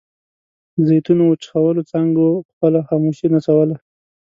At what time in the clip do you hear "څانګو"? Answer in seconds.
1.91-2.27